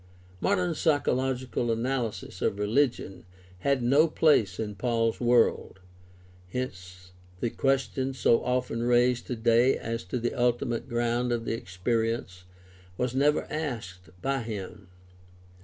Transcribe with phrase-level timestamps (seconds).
[0.39, 3.23] Modern psychological analysis of religion
[3.59, 5.79] had no place in Paul's world;
[6.49, 12.17] hence the question so often raised today as to the ultimate ground of the experi
[12.17, 12.45] ence
[12.97, 14.87] was never asked by him.